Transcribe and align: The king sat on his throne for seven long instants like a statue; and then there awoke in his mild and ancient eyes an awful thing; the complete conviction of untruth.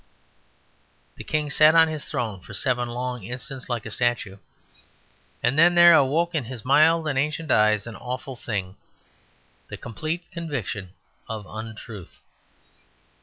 The 1.17 1.23
king 1.23 1.51
sat 1.51 1.75
on 1.75 1.87
his 1.87 2.03
throne 2.05 2.39
for 2.39 2.55
seven 2.55 2.89
long 2.89 3.21
instants 3.23 3.69
like 3.69 3.85
a 3.85 3.91
statue; 3.91 4.37
and 5.43 5.59
then 5.59 5.75
there 5.75 5.93
awoke 5.93 6.33
in 6.33 6.45
his 6.45 6.65
mild 6.65 7.07
and 7.07 7.19
ancient 7.19 7.51
eyes 7.51 7.85
an 7.85 7.95
awful 7.95 8.35
thing; 8.35 8.77
the 9.67 9.77
complete 9.77 10.23
conviction 10.31 10.93
of 11.29 11.45
untruth. 11.47 12.17